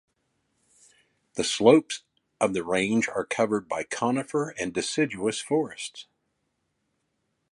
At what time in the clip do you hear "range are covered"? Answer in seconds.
2.65-3.69